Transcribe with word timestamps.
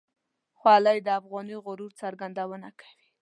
خولۍ 0.59 0.97
د 1.03 1.07
افغاني 1.19 1.55
غرور 1.65 1.91
څرګندونه 2.01 2.67
کوي. 2.79 3.07